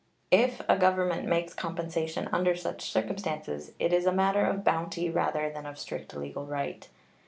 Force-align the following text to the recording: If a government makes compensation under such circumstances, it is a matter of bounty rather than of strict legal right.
If 0.31 0.63
a 0.67 0.79
government 0.79 1.27
makes 1.27 1.53
compensation 1.53 2.27
under 2.33 2.55
such 2.55 2.89
circumstances, 2.91 3.73
it 3.77 3.93
is 3.93 4.07
a 4.07 4.11
matter 4.11 4.43
of 4.47 4.63
bounty 4.63 5.11
rather 5.11 5.51
than 5.51 5.67
of 5.67 5.77
strict 5.77 6.15
legal 6.15 6.47
right. 6.47 6.89